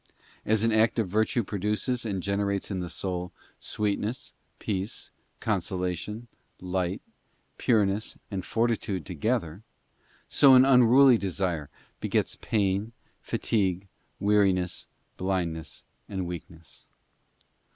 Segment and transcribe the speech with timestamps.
[0.47, 6.27] As an act of virtue produces and generates in the soul sweetness, peace, consolation,
[6.59, 7.03] light,
[7.59, 9.61] pureness, and fortitude together,
[10.27, 11.69] so an unruly desire
[11.99, 13.87] begets pain, fatigue,
[14.19, 14.87] weariness,
[15.17, 16.87] blindness, and weakness.